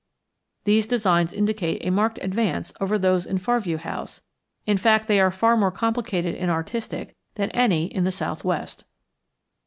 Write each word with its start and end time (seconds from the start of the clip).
These 0.63 0.87
designs 0.87 1.31
indicate 1.31 1.85
a 1.85 1.91
marked 1.91 2.17
advance 2.23 2.73
over 2.81 2.97
those 2.97 3.27
in 3.27 3.37
Far 3.37 3.59
View 3.59 3.77
House; 3.77 4.23
in 4.65 4.77
fact 4.77 5.07
they 5.07 5.19
are 5.19 5.29
far 5.29 5.55
more 5.55 5.69
complicated 5.71 6.33
and 6.33 6.49
artistic 6.49 7.15
than 7.35 7.51
any 7.51 7.85
in 7.85 8.03
the 8.03 8.11
southwest. 8.11 8.83